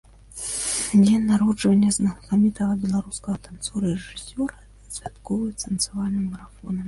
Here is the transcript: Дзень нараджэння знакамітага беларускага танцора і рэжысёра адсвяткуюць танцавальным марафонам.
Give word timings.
Дзень 1.01 1.27
нараджэння 1.31 1.89
знакамітага 1.97 2.73
беларускага 2.85 3.35
танцора 3.47 3.85
і 3.91 3.91
рэжысёра 3.99 4.55
адсвяткуюць 4.87 5.63
танцавальным 5.65 6.25
марафонам. 6.33 6.79